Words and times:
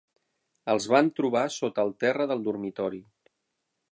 Els 0.73 0.87
van 0.93 1.11
trobar 1.19 1.43
sota 1.57 1.85
el 1.89 1.95
terra 2.05 2.29
del 2.33 2.43
dormitori. 2.49 3.03